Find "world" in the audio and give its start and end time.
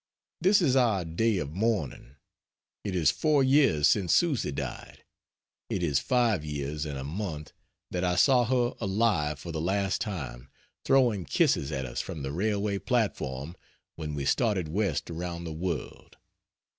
15.53-16.17